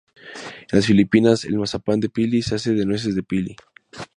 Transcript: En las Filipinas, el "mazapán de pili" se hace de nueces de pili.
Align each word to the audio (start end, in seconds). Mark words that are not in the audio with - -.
En 0.71 0.79
las 0.79 0.87
Filipinas, 0.87 1.45
el 1.45 1.59
"mazapán 1.59 1.99
de 1.99 2.09
pili" 2.09 2.41
se 2.41 2.55
hace 2.55 2.73
de 2.73 2.87
nueces 2.87 3.13
de 3.13 3.21
pili. 3.21 3.55